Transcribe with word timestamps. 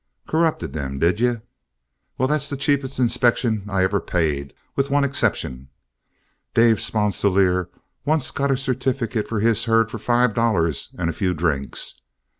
Corrupted 0.27 0.73
them, 0.73 0.97
did 0.97 1.19
you? 1.19 1.43
Well, 2.17 2.27
that's 2.27 2.49
the 2.49 2.57
cheapest 2.57 2.97
inspection 2.97 3.65
I 3.69 3.83
ever 3.83 3.99
paid, 3.99 4.51
with 4.75 4.89
one 4.89 5.03
exception. 5.03 5.67
Dave 6.55 6.81
Sponsilier 6.81 7.69
once 8.03 8.31
got 8.31 8.49
a 8.49 8.57
certificate 8.57 9.27
for 9.27 9.41
his 9.41 9.65
herd 9.65 9.91
for 9.91 9.99
five 9.99 10.33
dollars 10.33 10.89
and 10.97 11.07
a 11.07 11.13
few 11.13 11.35
drinks. 11.35 12.01